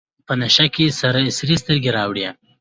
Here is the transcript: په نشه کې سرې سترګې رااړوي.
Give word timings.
په 0.25 0.33
نشه 0.41 0.65
کې 0.73 0.85
سرې 0.99 1.25
سترګې 1.61 1.89
رااړوي. 1.95 2.27